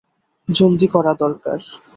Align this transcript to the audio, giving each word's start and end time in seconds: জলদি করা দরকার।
জলদি 0.49 0.87
করা 0.93 1.11
দরকার। 1.15 1.59